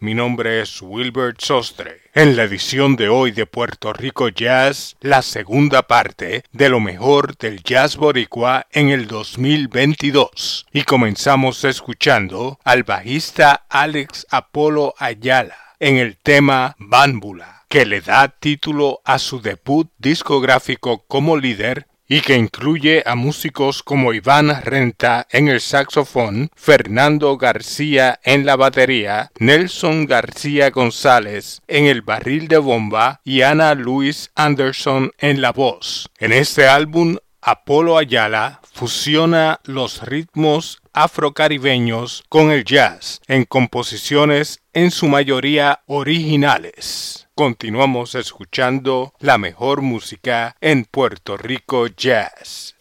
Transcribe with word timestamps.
Mi 0.00 0.14
nombre 0.14 0.60
es 0.60 0.80
Wilbert 0.80 1.40
Sostre. 1.40 2.02
En 2.14 2.36
la 2.36 2.44
edición 2.44 2.94
de 2.94 3.08
hoy 3.08 3.32
de 3.32 3.46
Puerto 3.46 3.92
Rico 3.92 4.28
Jazz, 4.28 4.96
la 5.00 5.22
segunda 5.22 5.82
parte 5.82 6.44
de 6.52 6.68
lo 6.68 6.78
mejor 6.78 7.36
del 7.36 7.64
jazz 7.64 7.96
boricua 7.96 8.68
en 8.70 8.90
el 8.90 9.08
2022. 9.08 10.66
Y 10.72 10.84
comenzamos 10.84 11.64
escuchando 11.64 12.60
al 12.62 12.84
bajista 12.84 13.66
Alex 13.68 14.28
Apolo 14.30 14.94
Ayala 14.98 15.56
en 15.80 15.96
el 15.96 16.16
tema 16.16 16.76
Bámbula, 16.78 17.64
que 17.68 17.84
le 17.84 18.00
da 18.00 18.28
título 18.28 19.00
a 19.04 19.18
su 19.18 19.40
debut 19.40 19.90
discográfico 19.98 21.04
como 21.08 21.36
líder 21.36 21.88
y 22.08 22.22
que 22.22 22.36
incluye 22.36 23.02
a 23.06 23.14
músicos 23.14 23.82
como 23.82 24.14
Iván 24.14 24.62
Renta 24.62 25.26
en 25.30 25.48
el 25.48 25.60
saxofón, 25.60 26.50
Fernando 26.56 27.36
García 27.36 28.18
en 28.24 28.46
la 28.46 28.56
batería, 28.56 29.30
Nelson 29.38 30.06
García 30.06 30.70
González 30.70 31.60
en 31.68 31.84
el 31.84 32.02
barril 32.02 32.48
de 32.48 32.58
bomba 32.58 33.20
y 33.24 33.42
Ana 33.42 33.74
Luis 33.74 34.30
Anderson 34.34 35.12
en 35.18 35.42
la 35.42 35.52
voz. 35.52 36.08
En 36.18 36.32
este 36.32 36.66
álbum, 36.66 37.16
Apolo 37.40 37.98
Ayala 37.98 38.60
fusiona 38.72 39.60
los 39.64 40.02
ritmos 40.02 40.80
afrocaribeños 40.92 42.24
con 42.28 42.50
el 42.50 42.64
jazz 42.64 43.20
en 43.28 43.44
composiciones 43.44 44.60
en 44.72 44.90
su 44.90 45.06
mayoría 45.06 45.80
originales. 45.86 47.27
Continuamos 47.38 48.16
escuchando 48.16 49.14
la 49.20 49.38
mejor 49.38 49.80
música 49.80 50.56
en 50.60 50.84
Puerto 50.84 51.36
Rico 51.36 51.86
Jazz. 51.86 52.77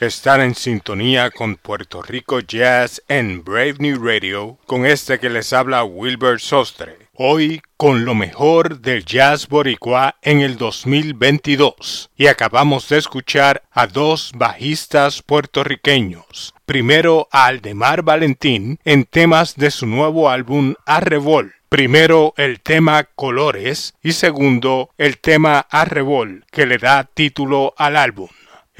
Están 0.00 0.40
en 0.40 0.54
sintonía 0.54 1.30
con 1.30 1.56
Puerto 1.56 2.00
Rico 2.00 2.40
Jazz 2.40 3.02
en 3.06 3.44
Brave 3.44 3.74
New 3.80 4.02
Radio, 4.02 4.56
con 4.64 4.86
este 4.86 5.18
que 5.18 5.28
les 5.28 5.52
habla 5.52 5.84
Wilbur 5.84 6.40
Sostre. 6.40 6.96
Hoy 7.12 7.60
con 7.76 8.06
lo 8.06 8.14
mejor 8.14 8.80
del 8.80 9.04
jazz 9.04 9.46
boricua 9.46 10.16
en 10.22 10.40
el 10.40 10.56
2022. 10.56 12.08
Y 12.16 12.28
acabamos 12.28 12.88
de 12.88 12.96
escuchar 12.96 13.62
a 13.72 13.86
dos 13.86 14.32
bajistas 14.34 15.22
puertorriqueños. 15.22 16.54
Primero 16.64 17.28
a 17.30 17.44
Aldemar 17.44 18.00
Valentín 18.00 18.78
en 18.86 19.04
temas 19.04 19.54
de 19.56 19.70
su 19.70 19.86
nuevo 19.86 20.30
álbum 20.30 20.76
Arrebol. 20.86 21.52
Primero 21.68 22.32
el 22.38 22.60
tema 22.60 23.04
Colores 23.04 23.92
y 24.02 24.12
segundo 24.12 24.88
el 24.96 25.18
tema 25.18 25.66
Arrebol 25.68 26.46
que 26.50 26.64
le 26.64 26.78
da 26.78 27.04
título 27.04 27.74
al 27.76 27.98
álbum. 27.98 28.30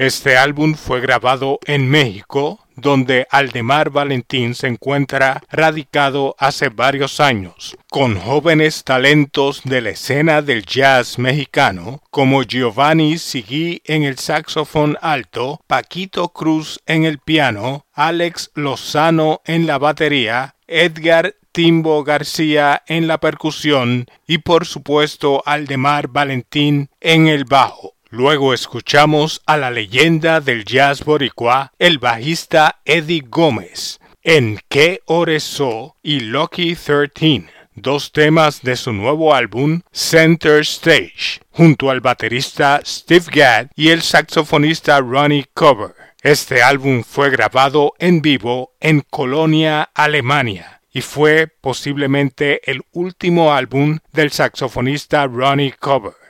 Este 0.01 0.35
álbum 0.35 0.73
fue 0.73 0.99
grabado 0.99 1.59
en 1.63 1.87
México, 1.87 2.59
donde 2.75 3.27
Aldemar 3.29 3.91
Valentín 3.91 4.55
se 4.55 4.65
encuentra 4.65 5.43
radicado 5.51 6.35
hace 6.39 6.69
varios 6.69 7.19
años, 7.19 7.77
con 7.87 8.19
jóvenes 8.19 8.83
talentos 8.83 9.61
de 9.63 9.79
la 9.79 9.91
escena 9.91 10.41
del 10.41 10.65
jazz 10.65 11.19
mexicano, 11.19 12.01
como 12.09 12.41
Giovanni 12.41 13.19
Sigui 13.19 13.83
en 13.85 14.01
el 14.01 14.17
saxofón 14.17 14.97
alto, 15.03 15.61
Paquito 15.67 16.29
Cruz 16.29 16.79
en 16.87 17.03
el 17.03 17.19
piano, 17.19 17.85
Alex 17.93 18.49
Lozano 18.55 19.41
en 19.45 19.67
la 19.67 19.77
batería, 19.77 20.55
Edgar 20.65 21.35
Timbo 21.51 22.03
García 22.03 22.81
en 22.87 23.05
la 23.05 23.19
percusión 23.19 24.07
y 24.25 24.39
por 24.39 24.65
supuesto 24.65 25.43
Aldemar 25.45 26.07
Valentín 26.07 26.89
en 26.99 27.27
el 27.27 27.45
bajo. 27.45 27.93
Luego 28.13 28.53
escuchamos 28.53 29.41
a 29.45 29.55
la 29.55 29.71
leyenda 29.71 30.41
del 30.41 30.65
jazz 30.65 31.05
boricua, 31.05 31.71
el 31.79 31.97
bajista 31.97 32.81
Eddie 32.83 33.23
Gómez, 33.25 34.01
en 34.21 34.59
Que 34.67 34.99
Oreso 35.05 35.95
y 36.03 36.19
Lucky 36.19 36.75
13, 36.75 37.45
dos 37.75 38.11
temas 38.11 38.63
de 38.63 38.75
su 38.75 38.91
nuevo 38.91 39.33
álbum 39.33 39.79
Center 39.93 40.59
Stage, 40.59 41.39
junto 41.51 41.89
al 41.89 42.01
baterista 42.01 42.81
Steve 42.85 43.27
Gadd 43.31 43.67
y 43.77 43.91
el 43.91 44.01
saxofonista 44.01 44.99
Ronnie 44.99 45.45
Cover. 45.53 45.95
Este 46.21 46.61
álbum 46.61 47.03
fue 47.03 47.29
grabado 47.29 47.93
en 47.97 48.21
vivo 48.21 48.73
en 48.81 49.05
Colonia, 49.09 49.89
Alemania, 49.93 50.81
y 50.91 50.99
fue 50.99 51.47
posiblemente 51.47 52.69
el 52.69 52.81
último 52.91 53.53
álbum 53.53 53.99
del 54.11 54.31
saxofonista 54.31 55.27
Ronnie 55.27 55.75
Cover. 55.79 56.20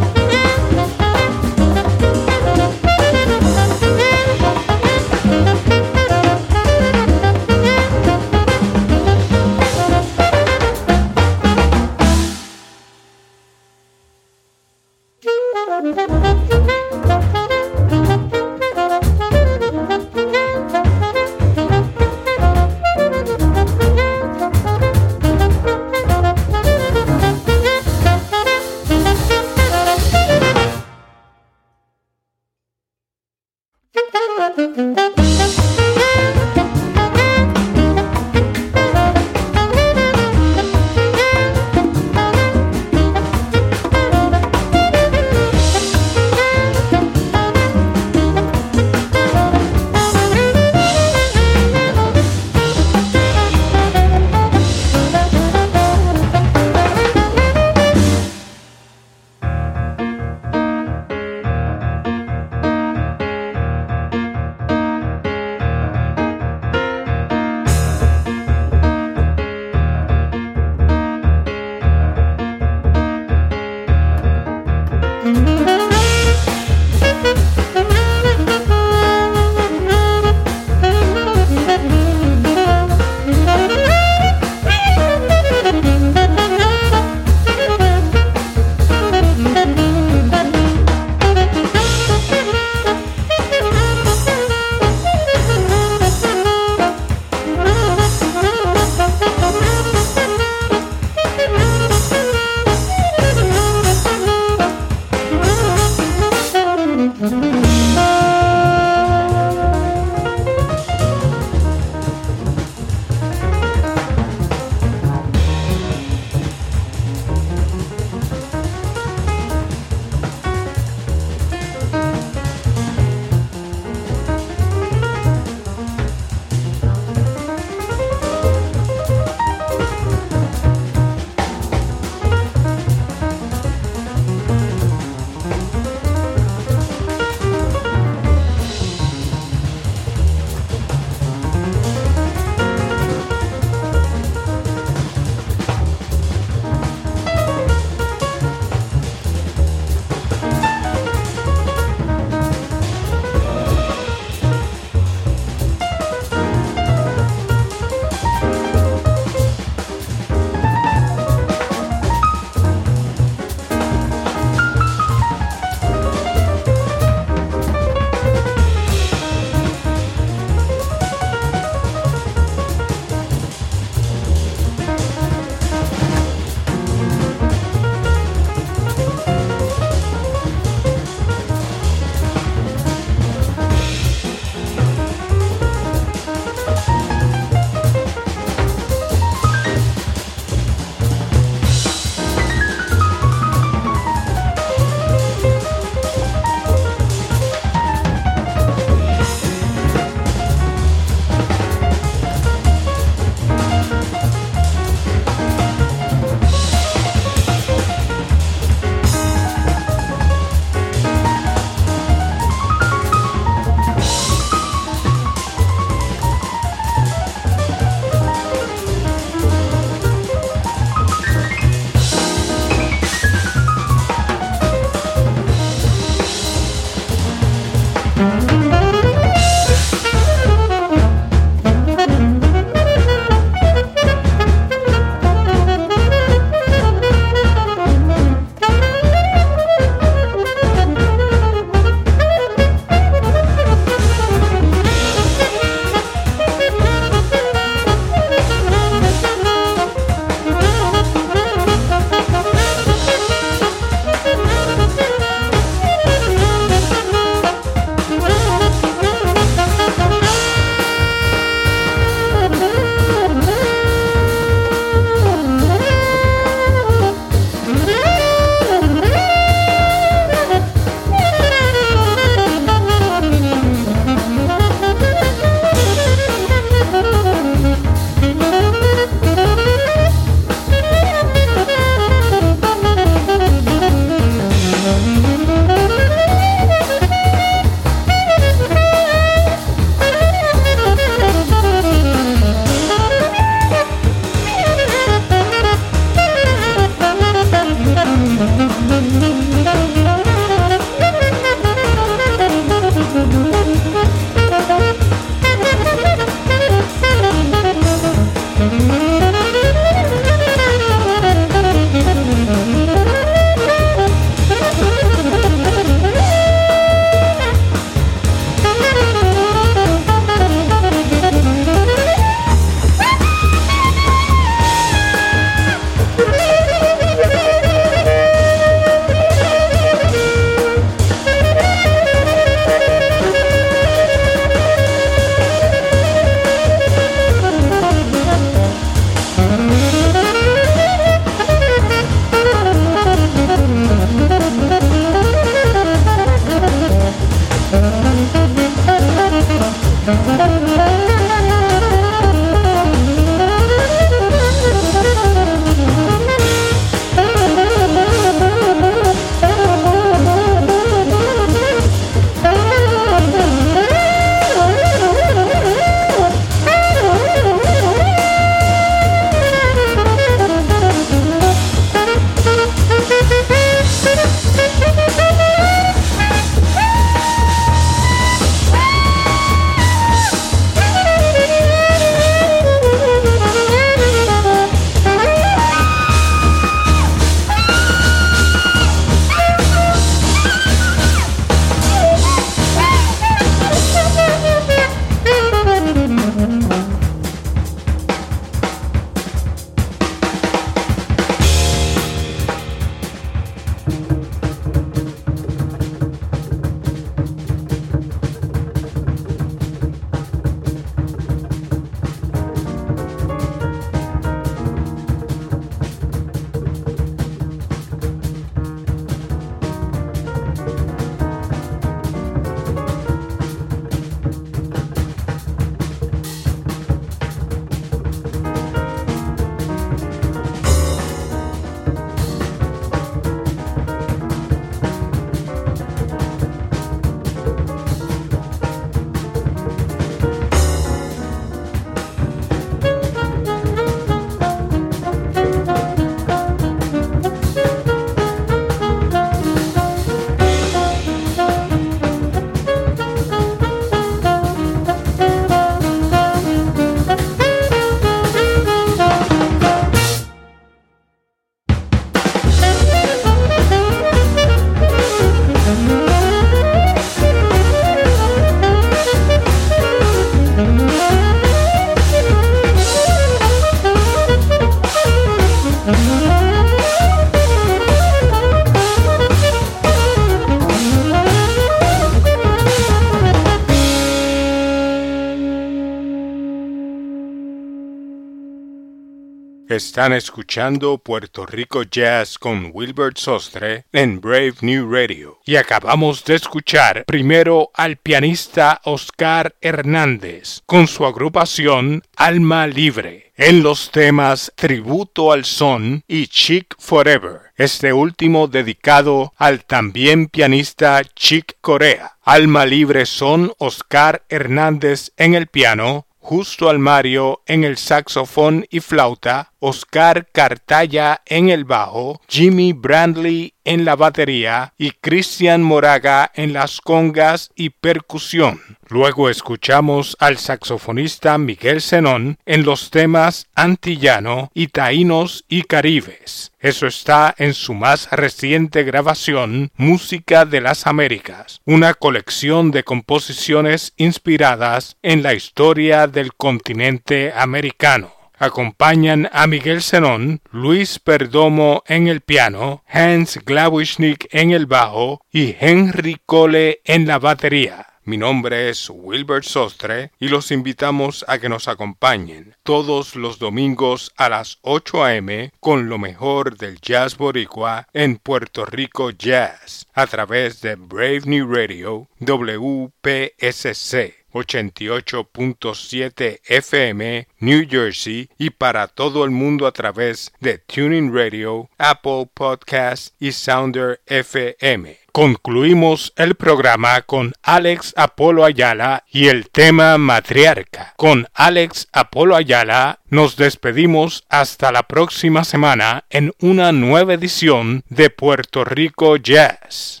Están 489.71 490.11
escuchando 490.11 490.97
Puerto 490.97 491.45
Rico 491.45 491.83
Jazz 491.83 492.37
con 492.37 492.71
Wilbert 492.73 493.15
Sostre 493.15 493.85
en 493.93 494.19
Brave 494.19 494.55
New 494.59 494.93
Radio. 494.93 495.39
Y 495.45 495.55
acabamos 495.55 496.25
de 496.25 496.35
escuchar 496.35 497.05
primero 497.05 497.71
al 497.73 497.95
pianista 497.95 498.81
Oscar 498.83 499.55
Hernández 499.61 500.61
con 500.65 500.89
su 500.89 501.05
agrupación 501.05 502.03
Alma 502.17 502.67
Libre 502.67 503.31
en 503.37 503.63
los 503.63 503.91
temas 503.91 504.51
Tributo 504.55 505.31
al 505.31 505.45
Son 505.45 506.03
y 506.05 506.27
Chick 506.27 506.75
Forever. 506.77 507.53
Este 507.55 507.93
último 507.93 508.49
dedicado 508.49 509.33
al 509.37 509.63
también 509.63 510.27
pianista 510.27 511.01
Chick 511.15 511.55
Corea. 511.61 512.17
Alma 512.23 512.65
Libre 512.65 513.05
son 513.05 513.53
Oscar 513.57 514.25
Hernández 514.27 515.13
en 515.15 515.33
el 515.33 515.47
piano, 515.47 516.07
Justo 516.23 516.69
Almario 516.69 517.41
en 517.47 517.63
el 517.63 517.77
saxofón 517.77 518.67
y 518.69 518.79
flauta, 518.79 519.50
Oscar 519.61 520.27
Cartaya 520.31 521.21
en 521.25 521.49
el 521.49 521.65
bajo, 521.65 522.19
Jimmy 522.27 522.73
Brandley 522.73 523.53
en 523.63 523.85
la 523.85 523.95
batería 523.95 524.73
y 524.77 524.91
Cristian 524.91 525.61
Moraga 525.61 526.31
en 526.33 526.51
las 526.51 526.81
congas 526.81 527.51
y 527.55 527.69
percusión. 527.69 528.59
Luego 528.87 529.29
escuchamos 529.29 530.17
al 530.19 530.37
saxofonista 530.37 531.37
Miguel 531.37 531.81
Zenón 531.81 532.39
en 532.45 532.63
los 532.65 532.89
temas 532.89 533.47
Antillano 533.55 534.51
y 534.53 534.67
Taínos 534.67 535.45
y 535.47 535.61
Caribes. 535.63 536.51
Eso 536.59 536.87
está 536.87 537.33
en 537.37 537.53
su 537.53 537.73
más 537.73 538.09
reciente 538.11 538.83
grabación 538.83 539.71
Música 539.77 540.45
de 540.45 540.61
las 540.61 540.87
Américas, 540.87 541.61
una 541.65 541.93
colección 541.93 542.71
de 542.71 542.83
composiciones 542.83 543.93
inspiradas 543.97 544.97
en 545.03 545.23
la 545.23 545.33
historia 545.33 546.07
del 546.07 546.33
continente 546.33 547.31
americano 547.35 548.20
acompañan 548.41 549.29
a 549.31 549.45
Miguel 549.45 549.83
Zenón, 549.83 550.41
Luis 550.51 550.97
Perdomo 550.97 551.83
en 551.85 552.07
el 552.07 552.21
piano, 552.21 552.83
Hans 552.87 553.39
Glawischnik 553.45 554.27
en 554.31 554.49
el 554.49 554.65
bajo 554.65 555.21
y 555.31 555.55
Henry 555.59 556.17
Cole 556.25 556.81
en 556.83 557.05
la 557.05 557.19
batería. 557.19 557.85
Mi 558.03 558.17
nombre 558.17 558.69
es 558.69 558.89
Wilbert 558.89 559.45
Sostre 559.45 560.11
y 560.19 560.29
los 560.29 560.49
invitamos 560.49 561.23
a 561.27 561.37
que 561.37 561.49
nos 561.49 561.67
acompañen 561.67 562.55
todos 562.63 563.15
los 563.15 563.37
domingos 563.37 564.11
a 564.17 564.27
las 564.27 564.57
8 564.63 565.03
a.m. 565.03 565.51
con 565.59 565.87
lo 565.87 565.99
mejor 565.99 566.57
del 566.57 566.81
jazz 566.81 567.17
boricua 567.17 567.87
en 567.93 568.17
Puerto 568.17 568.65
Rico 568.65 569.11
Jazz 569.11 569.85
a 569.93 570.07
través 570.07 570.61
de 570.61 570.77
Brave 570.77 571.21
New 571.25 571.53
Radio 571.53 572.07
WPSC 572.19 574.20
88.7 574.31 576.39
FM 576.45 577.27
New 577.39 577.67
Jersey 577.69 578.29
y 578.37 578.51
para 578.51 578.87
todo 578.87 579.25
el 579.25 579.31
mundo 579.31 579.67
a 579.67 579.71
través 579.71 580.31
de 580.39 580.59
Tuning 580.59 581.13
Radio, 581.13 581.69
Apple 581.77 582.29
Podcast 582.33 583.13
y 583.19 583.31
Sounder 583.31 584.01
FM. 584.05 584.97
Concluimos 585.11 586.13
el 586.15 586.35
programa 586.35 587.01
con 587.01 587.33
Alex 587.43 587.93
Apolo 587.97 588.45
Ayala 588.45 589.03
y 589.11 589.27
el 589.27 589.49
tema 589.49 589.97
Matriarca. 589.97 590.93
Con 590.95 591.27
Alex 591.33 591.89
Apolo 591.91 592.37
Ayala 592.37 592.99
nos 593.09 593.35
despedimos 593.35 594.23
hasta 594.29 594.71
la 594.71 594.83
próxima 594.83 595.43
semana 595.43 596.05
en 596.09 596.31
una 596.39 596.71
nueva 596.71 597.13
edición 597.13 597.83
de 597.89 598.09
Puerto 598.09 598.63
Rico 598.63 599.17
Jazz. 599.17 600.00